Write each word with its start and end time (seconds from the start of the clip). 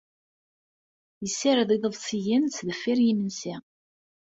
Yessared 1.23 1.69
iḍebsiyen 1.75 2.43
sdeffir 2.55 2.99
yimensi. 3.05 3.55